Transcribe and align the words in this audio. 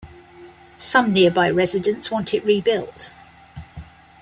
Some 0.79 1.13
nearby 1.13 1.51
residents 1.51 2.09
want 2.09 2.33
it 2.33 2.43
rebuilt. 2.43 3.11